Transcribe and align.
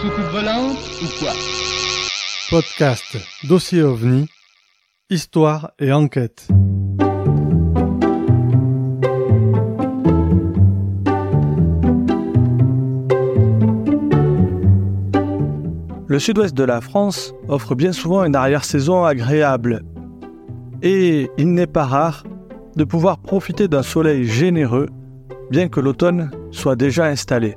Soucoupe 0.00 0.30
volante 0.30 0.76
ou 1.02 1.06
quoi 1.18 1.32
Podcast 2.50 3.16
Dossier 3.44 3.82
OVNI, 3.82 4.28
Histoire 5.08 5.70
et 5.78 5.90
enquête. 5.90 6.48
Le 16.06 16.18
sud-ouest 16.18 16.54
de 16.54 16.64
la 16.64 16.82
France 16.82 17.32
offre 17.48 17.74
bien 17.74 17.92
souvent 17.92 18.24
une 18.24 18.36
arrière-saison 18.36 19.04
agréable. 19.04 19.82
Et 20.82 21.30
il 21.38 21.54
n'est 21.54 21.66
pas 21.66 21.86
rare 21.86 22.24
de 22.76 22.84
pouvoir 22.84 23.18
profiter 23.18 23.66
d'un 23.66 23.82
soleil 23.82 24.24
généreux, 24.24 24.88
bien 25.50 25.68
que 25.68 25.80
l'automne 25.80 26.30
soit 26.50 26.76
déjà 26.76 27.06
installé. 27.06 27.56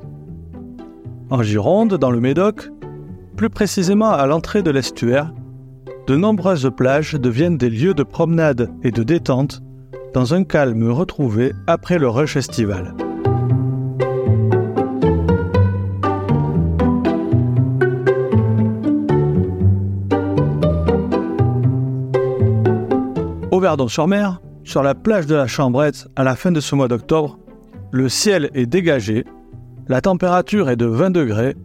En 1.32 1.44
Gironde, 1.44 1.94
dans 1.94 2.10
le 2.10 2.20
Médoc, 2.20 2.70
plus 3.38 3.52
précisément 3.52 4.10
à 4.10 4.26
l'entrée 4.26 4.64
de 4.64 4.72
l'estuaire, 4.72 5.32
de 6.08 6.16
nombreuses 6.16 6.72
plages 6.76 7.14
deviennent 7.14 7.58
des 7.58 7.70
lieux 7.70 7.94
de 7.94 8.02
promenade 8.02 8.72
et 8.82 8.90
de 8.90 9.04
détente 9.04 9.62
dans 10.16 10.34
un 10.34 10.44
calme 10.44 10.90
retrouvé 10.90 11.54
après 11.68 12.00
le 12.00 12.10
rush 12.10 12.36
estival. 12.36 12.96
Au 23.52 23.60
Verdon-sur-Mer, 23.60 24.42
sur 24.64 24.82
la 24.82 24.96
plage 24.96 25.28
de 25.28 25.36
la 25.36 25.46
Chambrette, 25.46 26.08
à 26.16 26.24
la 26.24 26.36
fin 26.36 26.52
de 26.52 26.60
ce 26.60 26.74
mois 26.74 26.88
d'octobre, 26.88 27.38
le 27.92 28.10
ciel 28.10 28.50
est 28.56 28.66
dégagé, 28.66 29.26
la 29.90 30.02
température 30.02 30.70
est 30.70 30.76
de 30.76 30.86
20 30.86 31.10
degrés, 31.10 31.56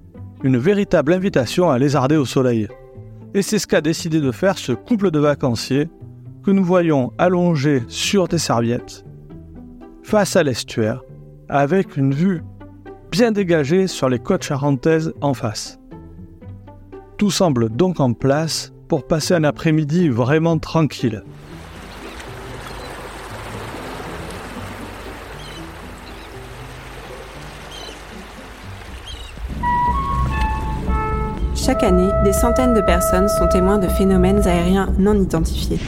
une 0.43 0.57
véritable 0.57 1.13
invitation 1.13 1.71
à 1.71 1.79
lézarder 1.79 2.17
au 2.17 2.25
soleil. 2.25 2.69
Et 3.35 3.43
c'est 3.43 3.59
ce 3.59 3.67
qu'a 3.67 3.83
décidé 3.83 4.23
de 4.23 4.33
faire 4.33 4.57
ce 4.57 4.73
couple 4.73 5.11
de 5.11 5.19
vacanciers 5.19 5.91
que 6.43 6.51
nous 6.51 6.65
voyons 6.65 7.13
allongé 7.19 7.83
sur 7.87 8.27
des 8.27 8.39
serviettes, 8.39 9.05
face 10.03 10.37
à 10.37 10.43
l'estuaire, 10.43 11.03
avec 11.51 11.99
une 11.99 12.15
vue 12.15 12.43
bien 13.11 13.31
dégagée 13.31 13.87
sur 13.87 14.09
les 14.09 14.19
côtes 14.19 14.45
charentaises 14.45 15.13
en 15.21 15.35
face. 15.35 15.79
Tout 17.19 17.31
semble 17.31 17.69
donc 17.69 18.01
en 18.01 18.15
place 18.15 18.73
pour 18.89 19.07
passer 19.07 19.35
un 19.35 19.45
après-midi 19.45 20.09
vraiment 20.09 20.59
tranquille. 20.59 21.23
Chaque 31.65 31.83
année, 31.83 32.11
des 32.25 32.35
centaines 32.35 32.75
de 32.75 32.83
personnes 32.83 33.27
sont 33.27 33.49
témoins 33.49 33.79
de 33.79 33.89
phénomènes 33.89 34.47
aériens 34.47 34.93
non 34.99 35.15
identifiés. 35.15 35.79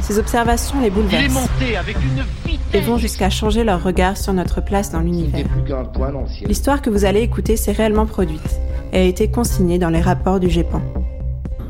Ces 0.00 0.18
observations 0.18 0.80
les 0.80 0.88
bouleversent 0.88 1.46
et 2.72 2.80
vont 2.80 2.96
jusqu'à 2.96 3.28
changer 3.28 3.64
leur 3.64 3.82
regard 3.82 4.16
sur 4.16 4.32
notre 4.32 4.62
place 4.62 4.90
dans 4.90 5.00
l'univers. 5.00 5.44
L'histoire 6.46 6.80
que 6.80 6.88
vous 6.88 7.04
allez 7.04 7.20
écouter 7.20 7.58
s'est 7.58 7.72
réellement 7.72 8.06
produite 8.06 8.60
et 8.94 9.00
a 9.00 9.02
été 9.02 9.30
consignée 9.30 9.78
dans 9.78 9.90
les 9.90 10.00
rapports 10.00 10.40
du 10.40 10.48
GEPAN. 10.48 10.80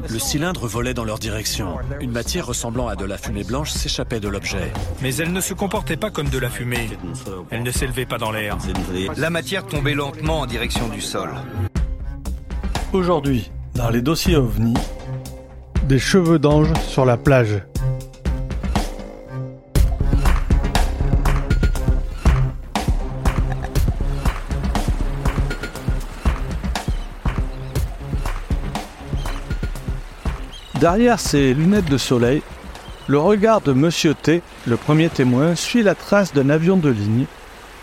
Le 0.08 0.18
cylindre 0.20 0.68
volait 0.68 0.94
dans 0.94 1.04
leur 1.04 1.18
direction. 1.18 1.74
Une 2.00 2.12
matière 2.12 2.46
ressemblant 2.46 2.86
à 2.86 2.94
de 2.94 3.04
la 3.04 3.18
fumée 3.18 3.44
blanche 3.44 3.70
s'échappait 3.70 4.20
de 4.20 4.28
l'objet. 4.28 4.72
Mais 5.02 5.16
elle 5.16 5.32
ne 5.32 5.40
se 5.40 5.54
comportait 5.54 5.96
pas 5.96 6.10
comme 6.10 6.28
de 6.28 6.38
la 6.38 6.50
fumée. 6.50 6.88
Elle 7.50 7.64
ne 7.64 7.70
s'élevait 7.72 8.06
pas 8.06 8.18
dans 8.18 8.30
l'air. 8.30 8.58
La 9.16 9.30
matière 9.30 9.66
tombait 9.66 9.94
lentement 9.94 10.40
en 10.40 10.46
direction 10.46 10.88
du 10.88 11.00
sol. 11.00 11.30
Aujourd'hui, 12.92 13.50
dans 13.74 13.88
les 13.88 14.02
dossiers 14.02 14.36
OVNI, 14.36 14.74
des 15.84 15.98
cheveux 15.98 16.38
d'ange 16.38 16.68
sur 16.86 17.06
la 17.06 17.16
plage. 17.16 17.62
Derrière 30.78 31.18
ses 31.18 31.54
lunettes 31.54 31.88
de 31.88 31.96
soleil, 31.96 32.42
le 33.06 33.18
regard 33.18 33.62
de 33.62 33.72
Monsieur 33.72 34.12
T, 34.12 34.42
le 34.66 34.76
premier 34.76 35.08
témoin, 35.08 35.54
suit 35.54 35.82
la 35.82 35.94
trace 35.94 36.34
d'un 36.34 36.50
avion 36.50 36.76
de 36.76 36.90
ligne, 36.90 37.24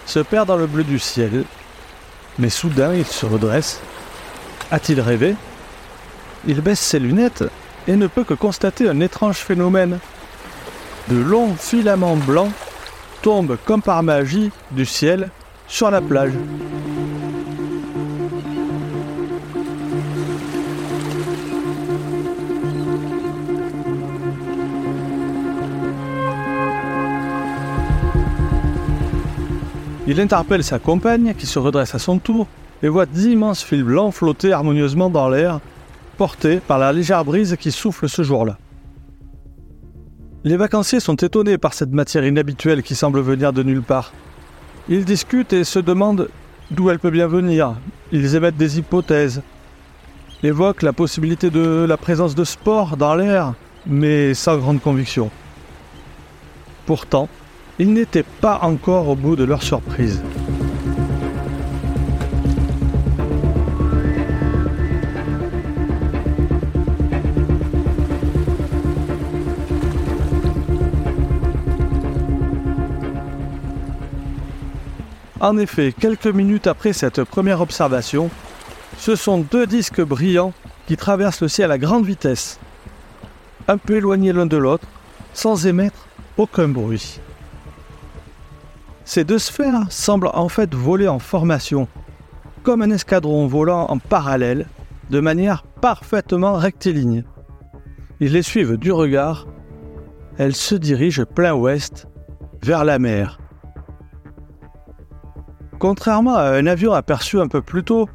se 0.05 0.19
perd 0.19 0.47
dans 0.47 0.57
le 0.57 0.67
bleu 0.67 0.83
du 0.83 0.99
ciel, 0.99 1.45
mais 2.37 2.49
soudain 2.49 2.93
il 2.93 3.07
se 3.07 3.25
redresse. 3.25 3.81
A-t-il 4.71 5.01
rêvé? 5.01 5.35
Il 6.47 6.61
baisse 6.61 6.79
ses 6.79 6.99
lunettes 6.99 7.43
et 7.87 7.95
ne 7.95 8.05
peut 8.05 8.23
que 8.23 8.35
constater 8.35 8.87
un 8.87 8.99
étrange 8.99 9.37
phénomène. 9.37 9.99
De 11.07 11.17
longs 11.17 11.55
filaments 11.55 12.15
blancs 12.15 12.51
tombent 13.23 13.57
comme 13.65 13.81
par 13.81 14.03
magie 14.03 14.51
du 14.71 14.85
ciel 14.85 15.31
sur 15.67 15.89
la 15.89 16.01
plage. 16.01 16.33
Il 30.05 30.19
interpelle 30.19 30.63
sa 30.63 30.79
compagne 30.79 31.33
qui 31.35 31.45
se 31.45 31.59
redresse 31.59 31.93
à 31.95 31.99
son 31.99 32.19
tour 32.19 32.47
et 32.83 32.87
voit 32.87 33.05
d'immenses 33.05 33.63
fils 33.63 33.83
blancs 33.83 34.13
flotter 34.13 34.53
harmonieusement 34.53 35.09
dans 35.09 35.29
l'air, 35.29 35.59
portés 36.17 36.59
par 36.59 36.79
la 36.79 36.93
légère 36.93 37.25
brise 37.25 37.55
qui 37.59 37.71
souffle 37.71 38.09
ce 38.09 38.23
jour-là. 38.23 38.57
Les 40.43 40.55
vacanciers 40.55 41.01
sont 41.01 41.15
étonnés 41.15 41.57
par 41.57 41.73
cette 41.73 41.91
matière 41.91 42.25
inhabituelle 42.25 42.81
qui 42.81 42.95
semble 42.95 43.19
venir 43.19 43.51
de 43.51 43.61
nulle 43.61 43.81
part. 43.81 44.13
Ils 44.87 45.03
discutent 45.03 45.53
et 45.53 45.65
se 45.65 45.79
demandent 45.79 46.29
d'où 46.71 46.89
elle 46.89 46.99
peut 46.99 47.09
bien 47.09 47.27
venir. 47.27 47.75
Ils 48.11 48.35
émettent 48.35 48.57
des 48.57 48.79
hypothèses, 48.79 49.41
évoquent 50.43 50.81
la 50.81 50.93
possibilité 50.93 51.49
de 51.49 51.85
la 51.87 51.97
présence 51.97 52.35
de 52.35 52.43
spores 52.43 52.95
dans 52.95 53.15
l'air, 53.15 53.53
mais 53.85 54.33
sans 54.33 54.57
grande 54.57 54.81
conviction. 54.81 55.29
Pourtant, 56.85 57.27
ils 57.77 57.91
n'étaient 57.91 58.23
pas 58.23 58.59
encore 58.61 59.09
au 59.09 59.15
bout 59.15 59.35
de 59.35 59.43
leur 59.43 59.61
surprise. 59.61 60.21
En 75.41 75.57
effet, 75.57 75.93
quelques 75.97 76.27
minutes 76.27 76.67
après 76.67 76.91
cette 76.91 77.23
première 77.23 77.61
observation, 77.61 78.29
ce 78.97 79.15
sont 79.15 79.39
deux 79.39 79.65
disques 79.65 80.01
brillants 80.01 80.53
qui 80.85 80.97
traversent 80.97 81.41
le 81.41 81.47
ciel 81.47 81.71
à 81.71 81.77
grande 81.77 82.05
vitesse, 82.05 82.59
un 83.69 83.77
peu 83.77 83.97
éloignés 83.97 84.33
l'un 84.33 84.45
de 84.45 84.57
l'autre, 84.57 84.85
sans 85.33 85.65
émettre 85.65 86.07
aucun 86.35 86.67
bruit. 86.67 87.21
Ces 89.05 89.23
deux 89.23 89.39
sphères 89.39 89.85
semblent 89.89 90.31
en 90.33 90.49
fait 90.49 90.75
voler 90.75 91.07
en 91.07 91.19
formation, 91.19 91.87
comme 92.63 92.81
un 92.81 92.91
escadron 92.91 93.47
volant 93.47 93.85
en 93.89 93.97
parallèle, 93.97 94.67
de 95.09 95.21
manière 95.21 95.63
parfaitement 95.63 96.53
rectiligne. 96.53 97.23
Ils 98.19 98.33
les 98.33 98.43
suivent 98.43 98.77
du 98.77 98.91
regard. 98.91 99.47
Elles 100.37 100.55
se 100.55 100.75
dirigent 100.75 101.23
plein 101.23 101.53
ouest, 101.53 102.07
vers 102.61 102.83
la 102.83 102.99
mer. 102.99 103.39
Contrairement 105.79 106.35
à 106.35 106.57
un 106.57 106.67
avion 106.67 106.91
aperçu 106.91 107.39
un 107.39 107.47
peu 107.47 107.61
plus 107.61 107.83
tôt, 107.83 108.09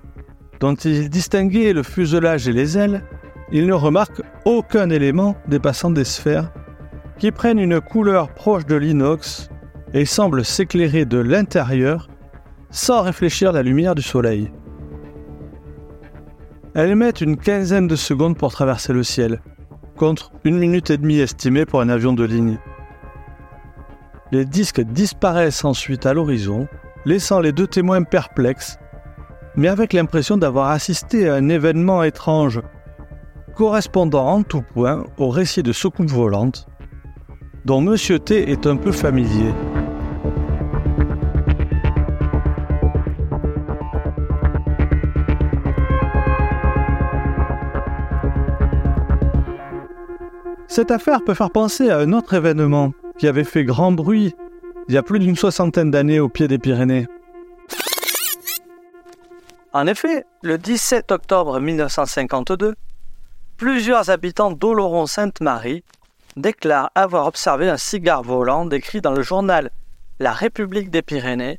dont 0.60 0.74
il 0.74 1.08
distinguait 1.08 1.72
le 1.72 1.82
fuselage 1.82 2.46
et 2.46 2.52
les 2.52 2.76
ailes, 2.76 3.02
il 3.52 3.66
ne 3.66 3.72
remarque 3.72 4.22
aucun 4.44 4.90
élément 4.90 5.34
dépassant 5.48 5.90
des 5.90 6.04
sphères 6.04 6.52
qui 7.18 7.30
prennent 7.32 7.58
une 7.58 7.80
couleur 7.80 8.28
proche 8.34 8.66
de 8.66 8.74
l'inox 8.74 9.48
et 9.94 10.04
semblent 10.04 10.44
s'éclairer 10.44 11.06
de 11.06 11.18
l'intérieur 11.18 12.08
sans 12.70 13.02
réfléchir 13.02 13.52
la 13.52 13.62
lumière 13.62 13.94
du 13.94 14.02
soleil. 14.02 14.52
Elles 16.74 16.96
mettent 16.96 17.20
une 17.20 17.36
quinzaine 17.36 17.86
de 17.86 17.96
secondes 17.96 18.36
pour 18.36 18.52
traverser 18.52 18.92
le 18.92 19.04
ciel, 19.04 19.40
contre 19.96 20.32
une 20.44 20.58
minute 20.58 20.90
et 20.90 20.98
demie 20.98 21.20
estimée 21.20 21.64
pour 21.64 21.80
un 21.80 21.88
avion 21.88 22.12
de 22.12 22.24
ligne. 22.24 22.58
Les 24.32 24.44
disques 24.44 24.80
disparaissent 24.80 25.64
ensuite 25.64 26.04
à 26.04 26.12
l'horizon 26.12 26.66
laissant 27.04 27.40
les 27.40 27.52
deux 27.52 27.66
témoins 27.66 28.02
perplexes, 28.02 28.78
mais 29.56 29.68
avec 29.68 29.92
l'impression 29.92 30.36
d'avoir 30.36 30.70
assisté 30.70 31.28
à 31.28 31.34
un 31.34 31.48
événement 31.48 32.02
étrange, 32.02 32.60
correspondant 33.54 34.26
en 34.26 34.42
tout 34.42 34.62
point 34.62 35.04
au 35.18 35.28
récit 35.28 35.62
de 35.62 35.72
soucoupe 35.72 36.10
volante, 36.10 36.66
dont 37.64 37.80
Monsieur 37.80 38.18
T 38.18 38.50
est 38.50 38.66
un 38.66 38.76
peu 38.76 38.92
familier. 38.92 39.52
Cette 50.66 50.90
affaire 50.90 51.22
peut 51.22 51.34
faire 51.34 51.52
penser 51.52 51.88
à 51.88 51.98
un 51.98 52.12
autre 52.12 52.34
événement 52.34 52.92
qui 53.16 53.28
avait 53.28 53.44
fait 53.44 53.64
grand 53.64 53.92
bruit 53.92 54.34
il 54.88 54.94
y 54.94 54.98
a 54.98 55.02
plus 55.02 55.18
d'une 55.18 55.36
soixantaine 55.36 55.90
d'années 55.90 56.20
au 56.20 56.28
pied 56.28 56.48
des 56.48 56.58
Pyrénées. 56.58 57.06
En 59.72 59.86
effet, 59.86 60.24
le 60.42 60.58
17 60.58 61.10
octobre 61.10 61.58
1952, 61.58 62.74
plusieurs 63.56 64.10
habitants 64.10 64.52
d'Oloron-Sainte-Marie 64.52 65.82
déclarent 66.36 66.90
avoir 66.94 67.26
observé 67.26 67.68
un 67.68 67.76
cigare 67.76 68.22
volant 68.22 68.66
décrit 68.66 69.00
dans 69.00 69.12
le 69.12 69.22
journal 69.22 69.70
La 70.18 70.32
République 70.32 70.90
des 70.90 71.02
Pyrénées 71.02 71.58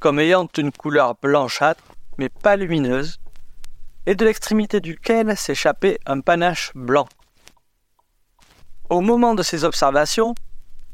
comme 0.00 0.18
ayant 0.18 0.48
une 0.56 0.72
couleur 0.72 1.14
blanchâtre 1.22 1.84
mais 2.18 2.28
pas 2.28 2.56
lumineuse, 2.56 3.18
et 4.06 4.14
de 4.14 4.24
l'extrémité 4.24 4.80
duquel 4.80 5.36
s'échappait 5.36 5.98
un 6.04 6.20
panache 6.20 6.72
blanc. 6.74 7.08
Au 8.90 9.00
moment 9.00 9.34
de 9.34 9.42
ces 9.42 9.64
observations, 9.64 10.34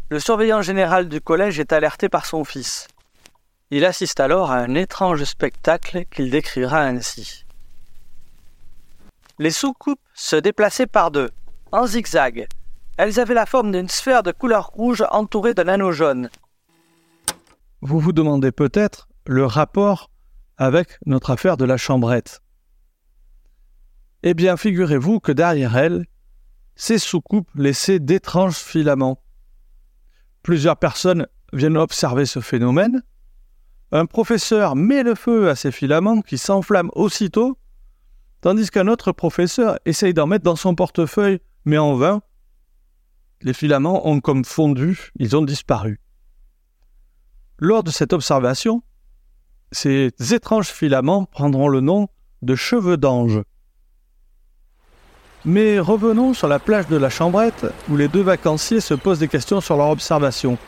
le 0.08 0.20
surveillant 0.20 0.62
général 0.62 1.08
du 1.08 1.20
collège 1.20 1.58
est 1.58 1.73
alerté 1.73 2.08
par 2.08 2.26
son 2.26 2.44
fils. 2.44 2.88
Il 3.70 3.85
assiste 3.85 4.20
alors 4.20 4.53
à 4.53 4.58
un 4.58 4.75
étrange 4.75 5.25
spectacle 5.25 6.05
qu'il 6.11 6.31
décrira 6.31 6.82
ainsi. 6.82 7.44
Les 9.38 9.50
soucoupes 9.50 10.00
se 10.14 10.37
déplaçaient 10.37 10.87
par 10.87 11.11
deux, 11.11 11.31
en 11.73 11.87
zigzag. 11.87 12.47
Elles 12.97 13.20
avaient 13.20 13.35
la 13.35 13.47
forme 13.47 13.73
d'une 13.73 13.88
sphère 13.88 14.23
de 14.23 14.32
couleur 14.32 14.69
rouge 14.69 15.05
entourée 15.11 15.53
d'un 15.53 15.69
anneau 15.69 15.93
jaune. 15.93 16.31
Vous 17.82 17.99
vous 17.99 18.12
demandez 18.12 18.52
peut-être 18.52 19.09
le 19.26 19.44
rapport 19.44 20.11
avec 20.56 20.99
notre 21.05 21.31
affaire 21.31 21.56
de 21.56 21.64
la 21.64 21.76
chambrette. 21.76 22.41
Eh 24.23 24.32
bien, 24.32 24.56
figurez-vous 24.56 25.20
que 25.20 25.32
derrière 25.32 25.76
elle, 25.76 26.06
ces 26.76 26.99
soucoupes 26.99 27.50
laissaient 27.55 27.99
d'étranges 27.99 28.56
filaments. 28.56 29.20
Plusieurs 30.46 30.76
personnes 30.76 31.26
viennent 31.52 31.76
observer 31.76 32.25
ce 32.25 32.38
phénomène. 32.38 33.02
Un 33.90 34.06
professeur 34.06 34.76
met 34.76 35.02
le 35.02 35.16
feu 35.16 35.48
à 35.48 35.56
ces 35.56 35.72
filaments 35.72 36.22
qui 36.22 36.38
s'enflamment 36.38 36.93
aussitôt, 36.94 37.58
tandis 38.43 38.70
qu'un 38.70 38.87
autre 38.87 39.10
professeur 39.10 39.81
essaye 39.87 40.14
d'en 40.14 40.28
mettre 40.28 40.44
dans 40.44 40.54
son 40.54 40.76
portefeuille, 40.76 41.40
mais 41.64 41.78
en 41.78 41.96
vain. 41.96 42.22
Les 43.43 43.54
filaments 43.54 44.06
ont 44.06 44.20
comme 44.20 44.44
fondu, 44.44 45.10
ils 45.16 45.34
ont 45.37 45.43
disparu. 45.43 46.00
Lors 47.58 47.82
de 47.82 47.90
cette 47.90 48.12
observation, 48.12 48.84
ces 49.72 50.12
étranges 50.31 50.69
filaments 50.69 51.25
prendront 51.25 51.66
le 51.66 51.81
nom 51.81 52.06
de 52.42 52.54
cheveux 52.54 52.96
d'ange. 52.96 53.42
Mais 55.48 55.78
revenons 55.78 56.34
sur 56.34 56.48
la 56.48 56.58
plage 56.58 56.88
de 56.88 56.96
la 56.96 57.08
Chambrette, 57.08 57.66
où 57.88 57.96
les 57.96 58.08
deux 58.08 58.22
vacanciers 58.22 58.81
se 58.81 58.94
posent 58.94 59.20
des 59.20 59.28
questions 59.28 59.60
sur 59.60 59.76
leur 59.76 59.90
observation. 59.90 60.58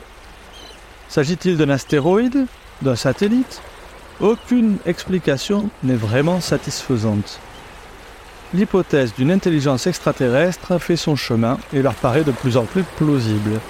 S'agit-il 1.09 1.57
d'un 1.57 1.71
astéroïde 1.71 2.47
D'un 2.81 2.95
satellite? 2.95 3.61
Aucune 4.21 4.77
explication 4.87 5.69
n'est 5.83 5.97
vraiment 5.97 6.41
satisfaisante. 6.41 7.41
L'hypothèse 8.55 9.15
d'une 9.15 9.33
intelligence 9.33 9.89
extraterrestre 9.89 10.79
fait 10.79 10.97
son 10.97 11.17
chemin 11.17 11.59
et 11.73 11.83
leur 11.83 11.95
paraît 11.95 12.23
de 12.23 12.31
plus 12.31 12.57
en 12.57 12.65
plus 12.65 12.85
plausible. 12.85 13.61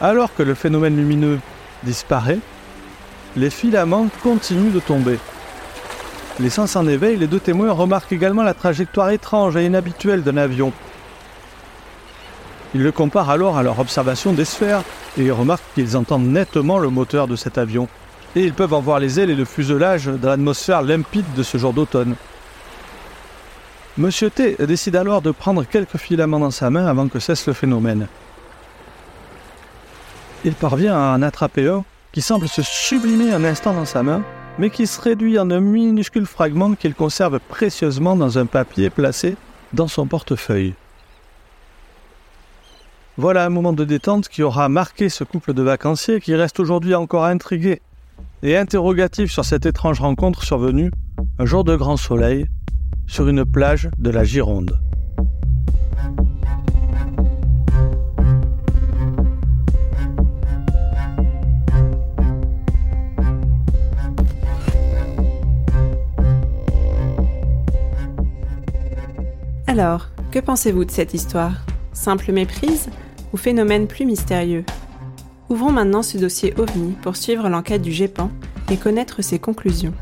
Alors 0.00 0.34
que 0.34 0.42
le 0.42 0.54
phénomène 0.54 0.96
lumineux 0.96 1.38
disparaît, 1.82 2.38
les 3.36 3.50
filaments 3.50 4.08
continuent 4.22 4.72
de 4.72 4.80
tomber. 4.80 5.18
Les 6.40 6.50
sens 6.50 6.76
en 6.76 6.86
éveil, 6.86 7.16
les 7.16 7.26
deux 7.26 7.40
témoins 7.40 7.72
remarquent 7.72 8.12
également 8.12 8.44
la 8.44 8.54
trajectoire 8.54 9.10
étrange 9.10 9.56
et 9.56 9.64
inhabituelle 9.64 10.22
d'un 10.22 10.36
avion. 10.36 10.72
Ils 12.74 12.82
le 12.82 12.92
comparent 12.92 13.30
alors 13.30 13.58
à 13.58 13.62
leur 13.62 13.80
observation 13.80 14.32
des 14.32 14.44
sphères 14.44 14.82
et 15.18 15.30
remarquent 15.30 15.74
qu'ils 15.74 15.96
entendent 15.96 16.28
nettement 16.28 16.78
le 16.78 16.90
moteur 16.90 17.26
de 17.26 17.34
cet 17.34 17.58
avion. 17.58 17.88
Et 18.36 18.44
ils 18.44 18.52
peuvent 18.52 18.74
en 18.74 18.80
voir 18.80 19.00
les 19.00 19.18
ailes 19.18 19.30
et 19.30 19.34
le 19.34 19.44
fuselage 19.44 20.06
dans 20.06 20.28
l'atmosphère 20.28 20.82
limpide 20.82 21.24
de 21.34 21.42
ce 21.42 21.58
jour 21.58 21.72
d'automne. 21.72 22.14
Monsieur 23.96 24.30
T 24.30 24.56
décide 24.60 24.94
alors 24.94 25.22
de 25.22 25.32
prendre 25.32 25.64
quelques 25.64 25.96
filaments 25.96 26.38
dans 26.38 26.52
sa 26.52 26.70
main 26.70 26.86
avant 26.86 27.08
que 27.08 27.18
cesse 27.18 27.48
le 27.48 27.52
phénomène. 27.52 28.06
Il 30.44 30.54
parvient 30.54 30.94
à 30.94 31.16
en 31.16 31.22
attraper 31.22 31.66
un 31.66 31.84
qui 32.12 32.22
semble 32.22 32.46
se 32.46 32.62
sublimer 32.62 33.32
un 33.32 33.42
instant 33.42 33.74
dans 33.74 33.84
sa 33.84 34.04
main, 34.04 34.22
mais 34.58 34.70
qui 34.70 34.86
se 34.86 35.00
réduit 35.00 35.38
en 35.38 35.50
un 35.50 35.60
minuscule 35.60 36.26
fragment 36.26 36.74
qu'il 36.74 36.94
conserve 36.94 37.38
précieusement 37.40 38.16
dans 38.16 38.38
un 38.38 38.46
papier 38.46 38.90
placé 38.90 39.36
dans 39.72 39.88
son 39.88 40.06
portefeuille. 40.06 40.74
Voilà 43.16 43.44
un 43.44 43.50
moment 43.50 43.72
de 43.72 43.84
détente 43.84 44.28
qui 44.28 44.42
aura 44.42 44.68
marqué 44.68 45.08
ce 45.08 45.24
couple 45.24 45.52
de 45.52 45.62
vacanciers 45.62 46.20
qui 46.20 46.34
reste 46.34 46.60
aujourd'hui 46.60 46.94
encore 46.94 47.24
intrigué 47.24 47.82
et 48.42 48.56
interrogatif 48.56 49.32
sur 49.32 49.44
cette 49.44 49.66
étrange 49.66 50.00
rencontre 50.00 50.44
survenue 50.44 50.90
un 51.38 51.44
jour 51.44 51.64
de 51.64 51.74
grand 51.74 51.96
soleil 51.96 52.46
sur 53.06 53.28
une 53.28 53.44
plage 53.44 53.88
de 53.98 54.10
la 54.10 54.22
Gironde. 54.22 54.78
Alors, 69.68 70.06
que 70.30 70.38
pensez-vous 70.38 70.86
de 70.86 70.90
cette 70.90 71.12
histoire? 71.12 71.52
Simple 71.92 72.32
méprise 72.32 72.88
ou 73.34 73.36
phénomène 73.36 73.86
plus 73.86 74.06
mystérieux? 74.06 74.64
Ouvrons 75.50 75.72
maintenant 75.72 76.02
ce 76.02 76.16
dossier 76.16 76.54
OVNI 76.56 76.92
pour 77.02 77.16
suivre 77.16 77.50
l'enquête 77.50 77.82
du 77.82 77.92
GEPAN 77.92 78.30
et 78.70 78.78
connaître 78.78 79.20
ses 79.20 79.38
conclusions. 79.38 79.92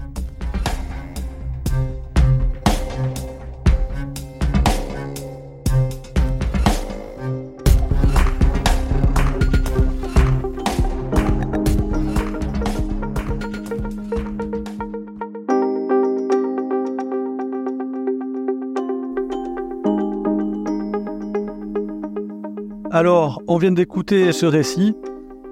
Alors, 22.96 23.42
on 23.46 23.58
vient 23.58 23.72
d'écouter 23.72 24.32
ce 24.32 24.46
récit 24.46 24.96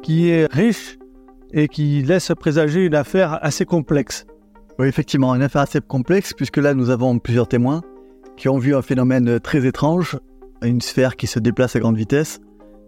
qui 0.02 0.30
est 0.30 0.50
riche 0.50 0.96
et 1.52 1.68
qui 1.68 2.00
laisse 2.00 2.32
présager 2.40 2.86
une 2.86 2.94
affaire 2.94 3.38
assez 3.44 3.66
complexe. 3.66 4.24
Oui, 4.78 4.86
effectivement, 4.86 5.34
une 5.34 5.42
affaire 5.42 5.60
assez 5.60 5.82
complexe, 5.82 6.32
puisque 6.32 6.56
là, 6.56 6.72
nous 6.72 6.88
avons 6.88 7.18
plusieurs 7.18 7.46
témoins 7.46 7.82
qui 8.38 8.48
ont 8.48 8.56
vu 8.56 8.74
un 8.74 8.80
phénomène 8.80 9.40
très 9.40 9.66
étrange, 9.66 10.18
une 10.62 10.80
sphère 10.80 11.16
qui 11.16 11.26
se 11.26 11.38
déplace 11.38 11.76
à 11.76 11.80
grande 11.80 11.98
vitesse, 11.98 12.40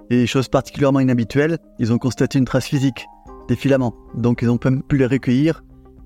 et 0.08 0.26
chose 0.26 0.48
particulièrement 0.48 1.00
inhabituelle, 1.00 1.58
ils 1.78 1.92
ont 1.92 1.98
constaté 1.98 2.38
une 2.38 2.46
trace 2.46 2.64
physique, 2.64 3.06
des 3.48 3.56
filaments. 3.56 3.94
Donc, 4.14 4.40
ils 4.40 4.48
ont 4.48 4.56
pu 4.56 4.96
les 4.96 5.06
recueillir 5.06 5.64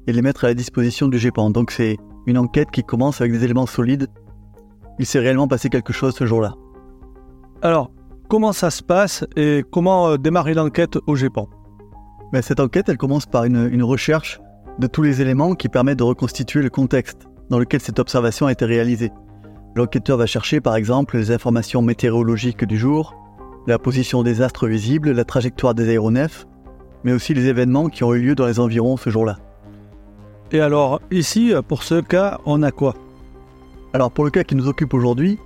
et 0.09 0.13
les 0.13 0.23
mettre 0.23 0.43
à 0.43 0.49
la 0.49 0.55
disposition 0.55 1.07
du 1.07 1.21
GEPAN. 1.21 1.51
Donc, 1.51 1.71
c'est 1.71 1.99
une 2.27 2.37
enquête 2.37 2.73
qui 2.73 2.83
commence 2.83 3.21
avec 3.21 3.31
des 3.31 3.45
éléments 3.45 3.67
solides. 3.67 4.09
Il 4.99 5.07
s'est 5.07 5.21
réellement 5.21 5.47
passé 5.47 5.69
quelque 5.69 5.93
chose 5.93 6.17
ce 6.17 6.27
jour-là. 6.27 6.57
Alors, 7.63 7.93
comment 8.31 8.53
ça 8.53 8.71
se 8.71 8.83
passe 8.83 9.27
et 9.35 9.65
comment 9.73 10.11
euh, 10.11 10.17
démarrer 10.17 10.55
l'enquête 10.55 10.97
au 11.09 11.17
GEPAN 11.17 11.49
ben, 12.33 12.41
Cette 12.41 12.61
enquête, 12.61 12.89
elle 12.89 12.97
commence 12.97 13.27
par 13.27 13.45
une, 13.45 13.83
recherche 13.83 14.41
de 14.79 14.87
tous 14.87 15.03
les 15.03 15.21
éléments 15.21 15.57
qui 15.57 15.69
permettent 15.69 15.99
de 15.99 16.05
reconstituer 16.05 16.63
le 16.63 16.71
contexte 16.71 17.29
dans 17.51 17.59
lequel 17.59 17.81
cette 17.81 17.99
observation 17.99 18.47
a 18.47 18.53
été 18.53 18.65
réalisée. 18.65 19.11
L'enquêteur 19.75 20.17
va 20.17 20.27
chercher 20.27 20.61
par 20.61 20.77
exemple 20.77 21.19
les 21.19 21.33
informations 21.33 21.83
météorologiques 21.83 22.65
du 22.65 22.79
jour, 22.79 23.17
la 23.67 23.81
position 23.81 24.23
des 24.23 24.43
astres 24.43 24.69
visibles, 24.69 25.11
la 25.11 25.25
trajectoire 25.25 25.75
des 25.75 25.89
aéronefs, 25.89 26.47
mais 27.03 27.13
aussi 27.13 27.35
les 27.35 27.47
événements 27.47 27.89
qui 27.89 28.05
ont 28.05 28.15
eu 28.15 28.21
lieu 28.21 28.35
dans 28.37 28.47
les 28.47 28.61
environs 28.61 28.97
ce 28.97 29.11
jour-là. 29.11 29.39
Et 30.53 30.61
alors, 30.61 31.01
ici, 31.11 31.53
pour 31.67 31.83
ce 31.83 32.01
cas, 32.01 32.39
on 32.47 32.63
a 32.63 32.71
quoi? 32.71 32.95
Alors, 33.93 34.13
pour 34.13 34.25
le 34.25 34.31
cas 34.31 34.45
qui 34.45 34.55
nous 34.55 34.69
occupe 34.69 34.95
aujourd'hui, 34.95 35.39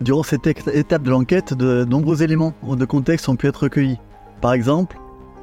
Durant 0.00 0.22
cette 0.22 0.46
étape 0.46 1.02
de 1.02 1.10
l'enquête, 1.10 1.52
de 1.52 1.84
nombreux 1.84 2.22
éléments 2.22 2.54
de 2.66 2.84
contexte 2.86 3.28
ont 3.28 3.36
pu 3.36 3.46
être 3.48 3.64
recueillis. 3.64 3.98
Par 4.40 4.54
exemple, 4.54 4.96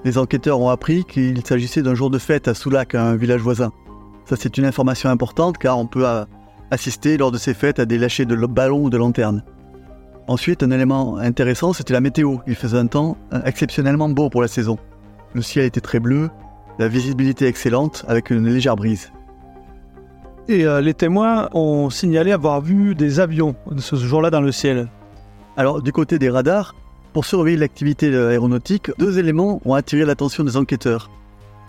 les 0.04 0.18
enquêteurs 0.18 0.60
ont 0.60 0.70
appris 0.70 1.04
qu'il 1.04 1.46
s'agissait 1.46 1.84
d'un 1.84 1.94
jour 1.94 2.10
de 2.10 2.18
fête 2.18 2.48
à 2.48 2.56
Soulac, 2.56 2.96
un 2.96 3.16
village 3.16 3.42
voisin. 3.42 3.72
Ça, 4.26 4.36
c'est 4.36 4.58
une 4.58 4.66
information 4.66 5.10
importante 5.10 5.60
car 5.60 5.78
on 5.78 5.86
peut 5.86 6.08
euh, 6.08 6.26
assister 6.72 7.18
lors 7.18 7.32
de 7.32 7.38
ces 7.38 7.54
fêtes 7.54 7.80
à 7.80 7.86
des 7.86 8.00
lâchers 8.00 8.26
de 8.26 8.36
ballons 8.36 8.86
ou 8.86 8.90
de 8.90 8.98
lanternes. 8.98 9.44
Ensuite, 10.28 10.64
un 10.64 10.72
élément 10.72 11.18
intéressant, 11.18 11.72
c'était 11.72 11.94
la 11.94 12.02
météo. 12.02 12.38
Il 12.48 12.56
faisait 12.56 12.80
un 12.80 12.88
temps 12.88 13.16
euh, 13.34 13.42
exceptionnellement 13.46 14.10
beau 14.10 14.30
pour 14.30 14.42
la 14.42 14.48
saison. 14.48 14.80
Le 15.34 15.42
ciel 15.44 15.66
était 15.66 15.82
très 15.82 16.00
bleu, 16.00 16.32
la 16.80 16.88
visibilité 16.88 17.46
excellente 17.46 18.06
avec 18.08 18.32
une 18.32 18.48
légère 18.48 18.76
brise. 18.76 19.12
Et 20.50 20.66
euh, 20.66 20.80
les 20.80 20.94
témoins 20.94 21.50
ont 21.54 21.90
signalé 21.90 22.32
avoir 22.32 22.62
vu 22.62 22.96
des 22.96 23.20
avions 23.20 23.56
ce 23.78 23.98
jour-là 23.98 24.30
dans 24.30 24.40
le 24.40 24.54
ciel. 24.54 24.88
Alors 25.58 25.82
du 25.82 25.92
côté 25.92 26.20
des 26.20 26.30
radars, 26.30 26.74
pour 27.12 27.26
surveiller 27.26 27.58
l'activité 27.58 28.16
aéronautique, 28.16 28.92
deux 28.98 29.20
éléments 29.20 29.62
ont 29.66 29.74
attiré 29.74 30.06
l'attention 30.06 30.46
des 30.46 30.56
enquêteurs. 30.56 31.10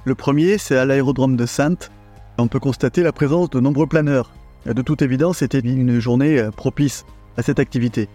Le 0.04 0.14
premier, 0.14 0.58
c'est 0.58 0.76
à 0.76 0.84
l'aérodrome 0.84 1.36
de 1.36 1.44
Sainte. 1.44 1.90
On 2.38 2.46
peut 2.46 2.60
constater 2.60 3.02
la 3.02 3.12
présence 3.12 3.50
de 3.50 3.58
nombreux 3.58 3.88
planeurs. 3.88 4.30
De 4.64 4.82
toute 4.82 5.02
évidence, 5.02 5.38
c'était 5.38 5.58
une 5.58 5.98
journée 5.98 6.38
euh, 6.38 6.50
propice 6.52 7.04
à 7.36 7.42
cette 7.42 7.58
activité. 7.58 8.08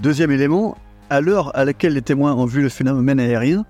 Deuxième 0.00 0.30
élément, 0.30 0.76
à 1.10 1.20
l'heure 1.20 1.56
à 1.56 1.64
laquelle 1.64 1.94
les 1.94 2.02
témoins 2.02 2.34
ont 2.34 2.46
vu 2.46 2.62
le 2.62 2.68
phénomène 2.68 3.18
aérien, 3.18 3.64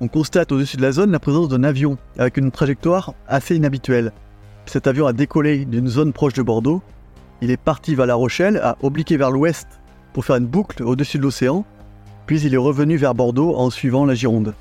on 0.00 0.06
constate 0.06 0.52
au-dessus 0.52 0.76
de 0.76 0.82
la 0.82 0.92
zone 0.92 1.10
la 1.10 1.18
présence 1.18 1.48
d'un 1.48 1.64
avion 1.64 1.98
avec 2.18 2.36
une 2.36 2.52
trajectoire 2.52 3.14
assez 3.26 3.56
inhabituelle. 3.56 4.12
Cet 4.66 4.86
avion 4.86 5.06
a 5.06 5.12
décollé 5.12 5.64
d'une 5.64 5.88
zone 5.88 6.12
proche 6.12 6.34
de 6.34 6.42
Bordeaux. 6.42 6.82
Il 7.40 7.50
est 7.50 7.56
parti 7.56 7.94
vers 7.94 8.06
La 8.06 8.14
Rochelle, 8.14 8.58
a 8.58 8.76
obliqué 8.82 9.16
vers 9.16 9.30
l'ouest 9.30 9.66
pour 10.12 10.24
faire 10.24 10.36
une 10.36 10.46
boucle 10.46 10.82
au-dessus 10.82 11.18
de 11.18 11.22
l'océan, 11.22 11.64
puis 12.26 12.40
il 12.42 12.54
est 12.54 12.58
revenu 12.58 12.96
vers 12.96 13.14
Bordeaux 13.14 13.56
en 13.56 13.70
suivant 13.70 14.04
la 14.04 14.14
Gironde. 14.14 14.54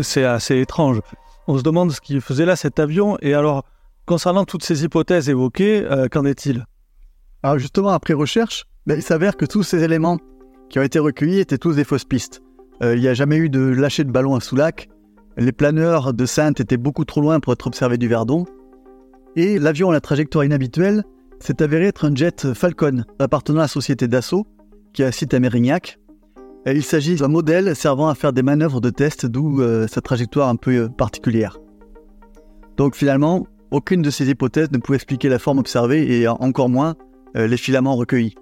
C'est 0.00 0.24
assez 0.24 0.58
étrange. 0.58 1.00
On 1.46 1.56
se 1.56 1.62
demande 1.62 1.92
ce 1.92 2.00
qu'il 2.00 2.20
faisait 2.20 2.46
là 2.46 2.56
cet 2.56 2.78
avion, 2.78 3.16
et 3.20 3.34
alors, 3.34 3.64
concernant 4.06 4.44
toutes 4.44 4.64
ces 4.64 4.84
hypothèses 4.84 5.28
évoquées, 5.28 5.84
euh, 5.84 6.08
qu'en 6.08 6.24
est-il? 6.24 6.66
Alors 7.42 7.58
justement, 7.58 7.90
après 7.90 8.14
recherche, 8.14 8.64
ben, 8.86 8.96
il 8.96 9.02
s'avère 9.02 9.36
que 9.36 9.44
tous 9.44 9.62
ces 9.62 9.82
éléments 9.82 10.18
qui 10.68 10.78
ont 10.78 10.82
été 10.82 10.98
recueillis 10.98 11.40
étaient 11.40 11.58
tous 11.58 11.76
des 11.76 11.84
fausses 11.84 12.04
pistes. 12.04 12.42
Euh, 12.82 12.96
il 12.96 13.00
n'y 13.00 13.08
a 13.08 13.14
jamais 13.14 13.36
eu 13.36 13.48
de 13.48 13.60
lâcher 13.60 14.04
de 14.04 14.10
ballon 14.10 14.34
à 14.34 14.40
Soulac. 14.40 14.88
Les 15.36 15.52
planeurs 15.52 16.14
de 16.14 16.26
Sainte 16.26 16.60
étaient 16.60 16.76
beaucoup 16.76 17.04
trop 17.04 17.20
loin 17.20 17.40
pour 17.40 17.52
être 17.52 17.66
observés 17.66 17.98
du 17.98 18.08
Verdon. 18.08 18.46
Et 19.36 19.58
l'avion 19.58 19.90
à 19.90 19.92
la 19.92 20.00
trajectoire 20.00 20.44
inhabituelle 20.44 21.02
s'est 21.40 21.62
avéré 21.62 21.86
être 21.86 22.04
un 22.04 22.14
jet 22.14 22.54
Falcon 22.54 23.04
appartenant 23.18 23.60
à 23.60 23.62
la 23.62 23.68
société 23.68 24.06
Dassault, 24.06 24.46
qui 24.92 25.02
a 25.02 25.10
site 25.10 25.34
à 25.34 25.40
Mérignac. 25.40 25.98
il 26.66 26.84
s'agit 26.84 27.16
d'un 27.16 27.28
modèle 27.28 27.74
servant 27.74 28.08
à 28.08 28.14
faire 28.14 28.32
des 28.32 28.42
manœuvres 28.42 28.80
de 28.80 28.90
test, 28.90 29.26
d'où 29.26 29.60
euh, 29.60 29.88
sa 29.88 30.00
trajectoire 30.00 30.48
un 30.48 30.56
peu 30.56 30.72
euh, 30.72 30.88
particulière. 30.88 31.58
Donc 32.76 32.94
finalement, 32.94 33.46
aucune 33.72 34.02
de 34.02 34.10
ces 34.10 34.30
hypothèses 34.30 34.70
ne 34.70 34.78
pouvait 34.78 34.96
expliquer 34.96 35.28
la 35.28 35.38
forme 35.38 35.58
observée 35.58 36.20
et 36.20 36.28
encore 36.28 36.68
moins 36.68 36.94
les 37.34 37.56
filaments 37.56 37.96
recueillis. 37.96 38.36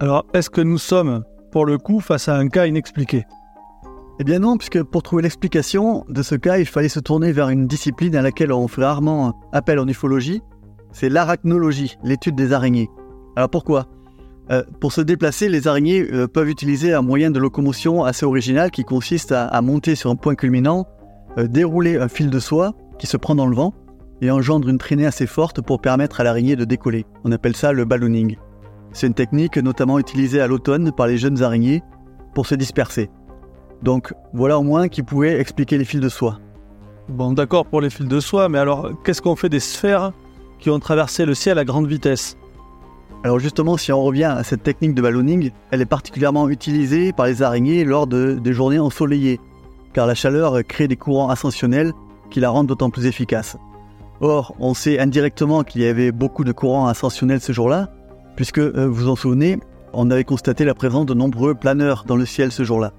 Alors, 0.00 0.24
est-ce 0.32 0.48
que 0.48 0.62
nous 0.62 0.78
sommes 0.78 1.24
pour 1.52 1.66
le 1.66 1.76
coup 1.76 2.00
face 2.00 2.28
à 2.28 2.36
un 2.36 2.48
cas 2.48 2.66
inexpliqué? 2.66 3.24
Eh 4.18 4.24
bien 4.24 4.38
non, 4.38 4.56
puisque 4.56 4.82
pour 4.82 5.02
trouver 5.02 5.22
l'explication 5.22 6.06
de 6.08 6.22
ce 6.22 6.34
cas, 6.34 6.56
il 6.58 6.66
fallait 6.66 6.88
se 6.88 7.00
tourner 7.00 7.32
vers 7.32 7.50
une 7.50 7.66
discipline 7.66 8.16
à 8.16 8.22
laquelle 8.22 8.50
on 8.50 8.66
fait 8.66 8.82
rarement 8.82 9.38
appel 9.52 9.78
en 9.78 9.86
ufologie, 9.86 10.42
c'est 10.90 11.10
l'arachnologie, 11.10 11.98
l'étude 12.02 12.34
des 12.34 12.54
araignées. 12.54 12.88
Alors 13.36 13.50
pourquoi? 13.50 13.86
Euh, 14.50 14.62
Pour 14.80 14.92
se 14.92 15.02
déplacer, 15.02 15.50
les 15.50 15.68
araignées 15.68 16.06
euh, 16.10 16.26
peuvent 16.26 16.48
utiliser 16.48 16.94
un 16.94 17.02
moyen 17.02 17.30
de 17.30 17.38
locomotion 17.38 18.04
assez 18.04 18.24
original 18.24 18.70
qui 18.70 18.84
consiste 18.84 19.32
à, 19.32 19.60
monter 19.60 19.94
sur 19.94 20.10
un 20.10 20.16
point 20.16 20.34
culminant, 20.34 20.86
euh, 21.36 21.46
dérouler 21.46 21.98
un 21.98 22.08
fil 22.08 22.30
de 22.30 22.38
soie 22.38 22.72
qui 22.98 23.06
se 23.06 23.18
prend 23.18 23.34
dans 23.34 23.46
le 23.46 23.54
vent 23.54 23.74
et 24.22 24.30
engendre 24.30 24.70
une 24.70 24.78
traînée 24.78 25.04
assez 25.04 25.26
forte 25.26 25.60
pour 25.60 25.82
permettre 25.82 26.20
à 26.20 26.24
l'araignée 26.24 26.56
de 26.56 26.64
décoller. 26.64 27.04
On 27.24 27.32
appelle 27.32 27.54
ça 27.54 27.72
le 27.72 27.84
ballooning. 27.84 28.36
C'est 28.92 29.08
une 29.08 29.14
technique 29.14 29.58
notamment 29.58 29.98
utilisée 29.98 30.40
à 30.40 30.46
l'automne 30.46 30.92
par 30.92 31.06
les 31.06 31.18
jeunes 31.18 31.42
araignées 31.42 31.82
pour 32.32 32.46
se 32.46 32.54
disperser. 32.54 33.10
Donc 33.82 34.12
voilà 34.32 34.58
au 34.58 34.62
moins 34.62 34.88
qui 34.88 35.02
pouvait 35.02 35.38
expliquer 35.40 35.78
les 35.78 35.84
fils 35.84 36.00
de 36.00 36.08
soie. 36.08 36.38
Bon 37.08 37.32
d'accord 37.32 37.66
pour 37.66 37.80
les 37.80 37.90
fils 37.90 38.06
de 38.06 38.20
soie, 38.20 38.48
mais 38.48 38.58
alors 38.58 38.90
qu'est-ce 39.04 39.22
qu'on 39.22 39.36
fait 39.36 39.48
des 39.48 39.60
sphères 39.60 40.12
qui 40.58 40.70
ont 40.70 40.80
traversé 40.80 41.24
le 41.24 41.34
ciel 41.34 41.58
à 41.58 41.64
grande 41.64 41.86
vitesse? 41.86 42.36
Alors 43.22 43.38
justement, 43.38 43.76
si 43.76 43.92
on 43.92 44.02
revient 44.02 44.24
à 44.24 44.42
cette 44.44 44.62
technique 44.62 44.94
de 44.94 45.02
ballooning, 45.02 45.50
elle 45.70 45.80
est 45.80 45.86
particulièrement 45.86 46.48
utilisée 46.48 47.12
par 47.12 47.26
les 47.26 47.42
araignées 47.42 47.84
lors 47.84 48.06
de, 48.06 48.34
des 48.34 48.52
journées 48.52 48.78
ensoleillées, 48.78 49.40
car 49.92 50.06
la 50.06 50.14
chaleur 50.14 50.62
crée 50.66 50.88
des 50.88 50.96
courants 50.96 51.28
ascensionnels 51.28 51.92
qui 52.30 52.40
la 52.40 52.50
rendent 52.50 52.66
d'autant 52.66 52.90
plus 52.90 53.06
efficace. 53.06 53.56
Or, 54.20 54.54
on 54.58 54.74
sait 54.74 54.98
indirectement 54.98 55.62
qu'il 55.62 55.82
y 55.82 55.86
avait 55.86 56.12
beaucoup 56.12 56.44
de 56.44 56.52
courants 56.52 56.86
ascensionnels 56.86 57.40
ce 57.40 57.52
jour-là, 57.52 57.90
puisque 58.34 58.58
euh, 58.58 58.86
vous 58.86 59.08
en 59.08 59.16
souvenez, 59.16 59.58
on 59.92 60.10
avait 60.10 60.24
constaté 60.24 60.64
la 60.64 60.74
présence 60.74 61.06
de 61.06 61.14
nombreux 61.14 61.54
planeurs 61.54 62.04
dans 62.06 62.16
le 62.16 62.26
ciel 62.26 62.52
ce 62.52 62.64
jour-là. 62.64 62.92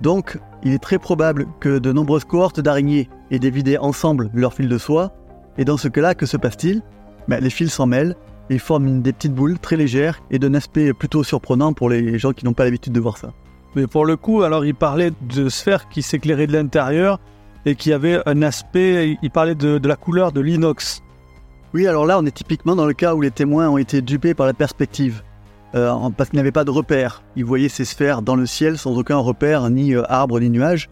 Donc, 0.00 0.38
il 0.62 0.72
est 0.72 0.82
très 0.82 0.98
probable 0.98 1.46
que 1.60 1.78
de 1.78 1.92
nombreuses 1.92 2.24
cohortes 2.24 2.60
d'araignées 2.60 3.08
aient 3.30 3.38
dévidé 3.38 3.78
ensemble 3.78 4.30
leur 4.34 4.54
fil 4.54 4.68
de 4.68 4.78
soie, 4.78 5.12
et 5.56 5.64
dans 5.64 5.76
ce 5.76 5.88
cas-là, 5.88 6.14
que 6.14 6.26
se 6.26 6.36
passe-t-il? 6.36 6.82
Ben, 7.28 7.40
Les 7.40 7.50
fils 7.50 7.72
s'en 7.72 7.86
mêlent 7.86 8.16
et 8.50 8.58
forment 8.58 9.00
des 9.00 9.12
petites 9.12 9.34
boules 9.34 9.58
très 9.58 9.76
légères 9.76 10.20
et 10.30 10.38
d'un 10.38 10.54
aspect 10.54 10.92
plutôt 10.92 11.22
surprenant 11.22 11.72
pour 11.72 11.88
les 11.88 12.18
gens 12.18 12.32
qui 12.32 12.44
n'ont 12.44 12.52
pas 12.52 12.64
l'habitude 12.64 12.92
de 12.92 13.00
voir 13.00 13.16
ça. 13.16 13.32
Mais 13.74 13.86
pour 13.86 14.04
le 14.04 14.16
coup, 14.16 14.42
alors 14.42 14.64
il 14.64 14.74
parlait 14.74 15.12
de 15.22 15.48
sphères 15.48 15.88
qui 15.88 16.02
s'éclairaient 16.02 16.46
de 16.46 16.52
l'intérieur 16.52 17.18
et 17.66 17.74
qui 17.74 17.92
avaient 17.92 18.20
un 18.26 18.42
aspect, 18.42 19.18
il 19.22 19.30
parlait 19.30 19.54
de 19.54 19.88
la 19.88 19.96
couleur 19.96 20.32
de 20.32 20.40
l'inox. 20.40 21.02
Oui, 21.72 21.88
alors 21.88 22.06
là, 22.06 22.18
on 22.20 22.26
est 22.26 22.30
typiquement 22.30 22.76
dans 22.76 22.86
le 22.86 22.92
cas 22.92 23.14
où 23.14 23.20
les 23.20 23.32
témoins 23.32 23.68
ont 23.68 23.78
été 23.78 24.00
dupés 24.02 24.34
par 24.34 24.46
la 24.46 24.54
perspective. 24.54 25.22
Euh, 25.74 25.92
parce 26.16 26.30
qu'ils 26.30 26.36
n'avaient 26.36 26.52
pas 26.52 26.64
de 26.64 26.70
repère. 26.70 27.22
Ils 27.34 27.44
voyaient 27.44 27.68
ces 27.68 27.84
sphères 27.84 28.22
dans 28.22 28.36
le 28.36 28.46
ciel 28.46 28.78
sans 28.78 28.96
aucun 28.96 29.16
repère, 29.16 29.68
ni 29.70 29.94
euh, 29.94 30.02
arbre, 30.08 30.38
ni 30.38 30.48
nuage. 30.48 30.88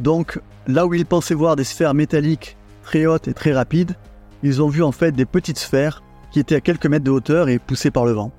Donc, 0.00 0.40
là 0.66 0.86
où 0.86 0.94
ils 0.94 1.04
pensaient 1.04 1.34
voir 1.34 1.56
des 1.56 1.64
sphères 1.64 1.94
métalliques 1.94 2.56
très 2.82 3.06
hautes 3.06 3.28
et 3.28 3.34
très 3.34 3.52
rapides, 3.52 3.96
ils 4.42 4.62
ont 4.62 4.68
vu 4.68 4.82
en 4.82 4.92
fait 4.92 5.12
des 5.12 5.26
petites 5.26 5.58
sphères 5.58 6.02
qui 6.30 6.40
étaient 6.40 6.56
à 6.56 6.60
quelques 6.60 6.86
mètres 6.86 7.04
de 7.04 7.10
hauteur 7.10 7.48
et 7.48 7.58
poussées 7.58 7.90
par 7.90 8.06
le 8.06 8.12
vent. 8.12 8.32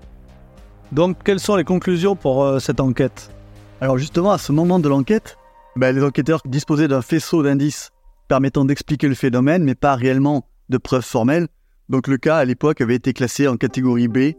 Donc, 0.91 1.17
quelles 1.23 1.39
sont 1.39 1.55
les 1.55 1.63
conclusions 1.63 2.15
pour 2.15 2.43
euh, 2.43 2.59
cette 2.59 2.79
enquête? 2.79 3.31
Alors 3.79 3.97
justement, 3.97 4.31
à 4.31 4.37
ce 4.37 4.51
moment 4.51 4.79
de 4.79 4.89
l'enquête, 4.89 5.37
ben, 5.75 5.95
les 5.95 6.03
enquêteurs 6.03 6.41
disposaient 6.45 6.87
d'un 6.87 7.01
faisceau 7.01 7.43
d'indices 7.43 7.91
permettant 8.27 8.65
d'expliquer 8.65 9.07
le 9.07 9.13
phénomène, 9.13 9.63
mais 9.63 9.75
pas 9.75 9.95
réellement 9.95 10.47
de 10.69 10.77
preuves 10.77 11.05
formelles, 11.05 11.47
donc 11.89 12.07
le 12.07 12.17
cas 12.17 12.37
à 12.37 12.45
l'époque 12.45 12.81
avait 12.81 12.95
été 12.95 13.13
classé 13.13 13.47
en 13.47 13.57
catégorie 13.57 14.07
B, 14.07 14.33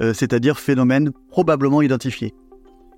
euh, 0.00 0.12
c'est-à-dire 0.14 0.58
phénomène 0.58 1.10
probablement 1.30 1.82
identifié. 1.82 2.34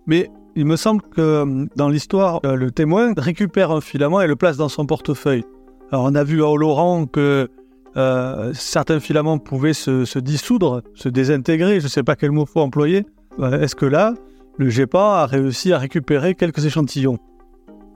Mais 0.07 0.31
il 0.57 0.67
me 0.67 0.77
semble 0.77 1.03
que 1.03 1.21
euh, 1.21 1.67
dans 1.77 1.89
l'histoire, 1.89 2.41
euh, 2.45 2.55
le 2.55 2.71
témoin 2.71 3.13
récupère 3.17 3.71
un 3.71 3.81
filament 3.81 4.21
et 4.21 4.27
le 4.27 4.37
place 4.37 4.57
dans 4.57 4.69
son 4.69 4.87
portefeuille. 4.87 5.45
Alors 5.91 6.05
on 6.05 6.15
a 6.15 6.25
vu 6.25 6.43
à 6.43 6.49
Oloran 6.49 7.07
que 7.07 7.49
certains 8.55 9.01
filaments 9.01 9.39
pouvaient 9.39 9.75
se, 9.75 10.19
dissoudre, 10.19 10.81
se 10.95 11.11
désintégrer, 11.11 11.79
je 11.79 11.85
ne 11.85 11.91
sais 11.91 12.03
pas 12.03 12.17
quel 12.17 12.31
mot 12.31 12.47
faut 12.47 12.61
employer. 12.61 13.05
Est-ce 13.39 13.75
que 13.75 13.85
là, 13.85 14.15
le 14.57 14.71
GEPA 14.71 15.23
a 15.23 15.27
réussi 15.27 15.75
à 15.75 15.79
récupérer 15.79 16.35
quelques 16.35 16.65
échantillons? 16.65 17.19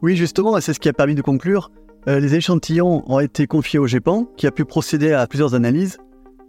Oui, 0.02 0.14
justement, 0.14 0.60
c'est 0.60 0.74
ce 0.74 0.80
qui 0.80 0.90
a 0.90 0.92
permis 0.92 1.14
de 1.14 1.22
conclure 1.22 1.70
euh, 2.08 2.20
les 2.20 2.36
échantillons 2.36 3.02
ont 3.10 3.18
été 3.18 3.48
confiés 3.48 3.80
au 3.80 3.86
GEPAN, 3.88 4.28
qui 4.36 4.46
a 4.46 4.52
pu 4.52 4.64
procéder 4.64 5.12
à 5.12 5.26
plusieurs 5.26 5.54
analyses, 5.54 5.98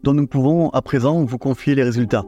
dont 0.04 0.14
nous 0.14 0.28
pouvons 0.28 0.70
à 0.70 0.84
présent 0.84 1.24
vous 1.24 1.40
confier 1.40 1.74
les 1.74 1.84
résultats. 1.84 2.26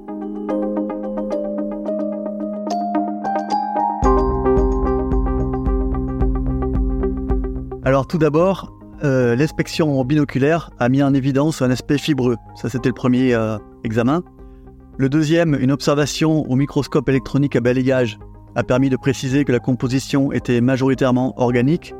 Alors 7.90 8.06
tout 8.06 8.20
d'abord, 8.20 8.72
euh, 9.04 9.36
l'inspection 9.36 10.04
binoculaire 10.04 10.70
a 10.78 10.90
mis 10.90 11.02
en 11.02 11.12
évidence 11.16 11.64
un 11.64 11.72
aspect 11.72 11.98
fibreux. 11.98 12.36
Ça 12.54 12.70
c'était 12.70 12.90
le 12.90 12.94
premier 12.94 13.34
euh, 13.34 13.58
examen. 13.84 14.22
Le 15.00 15.10
deuxième, 15.10 15.58
une 15.60 15.72
observation 15.72 16.44
au 16.44 16.56
microscope 16.56 17.10
électronique 17.10 17.56
à 17.56 17.62
balayage, 17.62 18.20
a 18.54 18.62
permis 18.62 18.92
de 18.92 18.96
préciser 18.96 19.44
que 19.44 19.52
la 19.52 19.58
composition 19.58 20.32
était 20.32 20.62
majoritairement 20.62 21.34
organique 21.42 21.96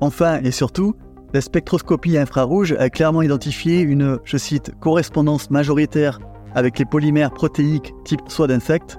Enfin 0.00 0.40
et 0.42 0.50
surtout, 0.50 0.96
la 1.32 1.42
spectroscopie 1.42 2.18
infrarouge 2.18 2.72
a 2.72 2.90
clairement 2.90 3.22
identifié 3.22 3.82
une, 3.82 4.18
je 4.24 4.36
cite, 4.36 4.72
correspondance 4.80 5.48
majoritaire 5.48 6.18
avec 6.56 6.76
les 6.76 6.84
polymères 6.84 7.30
protéiques 7.30 7.94
type 8.02 8.22
soie 8.26 8.48
d'insectes. 8.48 8.98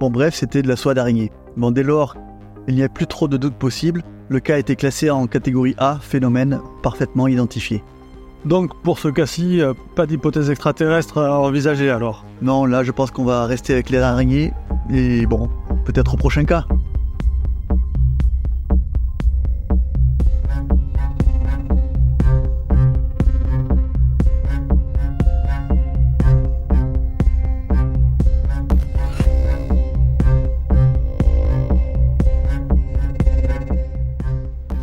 Bon 0.00 0.10
bref, 0.10 0.34
c'était 0.34 0.62
de 0.62 0.68
la 0.68 0.74
soie 0.74 0.94
d'araignée. 0.94 1.30
Bon 1.56 1.70
dès 1.70 1.84
lors, 1.84 2.16
il 2.66 2.74
n'y 2.74 2.82
a 2.82 2.88
plus 2.88 3.06
trop 3.06 3.28
de 3.28 3.36
doutes 3.36 3.54
possibles, 3.54 4.02
le 4.28 4.40
cas 4.40 4.54
a 4.54 4.58
été 4.58 4.76
classé 4.76 5.10
en 5.10 5.26
catégorie 5.26 5.74
A, 5.78 5.98
phénomène 6.00 6.60
parfaitement 6.82 7.28
identifié. 7.28 7.82
Donc 8.44 8.80
pour 8.82 8.98
ce 8.98 9.08
cas-ci, 9.08 9.60
euh, 9.60 9.74
pas 9.94 10.06
d'hypothèse 10.06 10.50
extraterrestre 10.50 11.18
à 11.18 11.40
envisager 11.40 11.90
alors? 11.90 12.24
Non, 12.42 12.64
là 12.64 12.84
je 12.84 12.92
pense 12.92 13.10
qu'on 13.10 13.24
va 13.24 13.46
rester 13.46 13.72
avec 13.72 13.90
les 13.90 13.98
araignées, 13.98 14.52
et 14.92 15.26
bon, 15.26 15.48
peut-être 15.84 16.14
au 16.14 16.16
prochain 16.16 16.44
cas. 16.44 16.66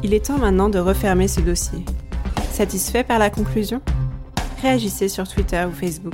Il 0.03 0.13
est 0.13 0.25
temps 0.25 0.37
maintenant 0.37 0.67
de 0.67 0.79
refermer 0.79 1.29
ce 1.29 1.39
dossier. 1.39 1.79
Satisfait 2.51 3.05
par 3.05 3.19
la 3.19 3.29
conclusion? 3.29 3.81
Réagissez 4.61 5.07
sur 5.07 5.25
Twitter 5.27 5.65
ou 5.65 5.71
Facebook. 5.71 6.13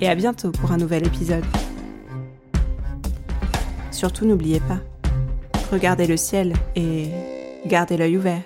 Et 0.00 0.08
à 0.08 0.14
bientôt 0.14 0.50
pour 0.50 0.72
un 0.72 0.78
nouvel 0.78 1.06
épisode. 1.06 1.44
Surtout 3.90 4.24
n'oubliez 4.24 4.60
pas, 4.60 4.78
regardez 5.70 6.06
le 6.06 6.16
ciel 6.16 6.54
et 6.74 7.08
gardez 7.66 7.98
l'œil 7.98 8.16
ouvert. 8.16 8.42